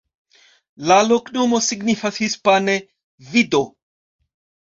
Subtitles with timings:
[0.91, 2.77] La loknomo signifas hispane:
[3.35, 3.61] vido.